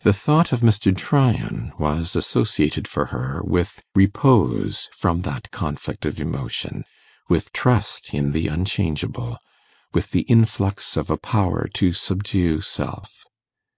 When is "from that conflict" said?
4.92-6.04